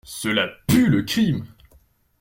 [0.03, 1.45] Cela pue le crime!